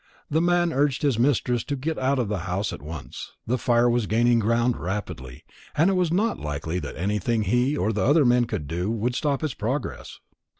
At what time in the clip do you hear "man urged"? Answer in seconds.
0.41-1.03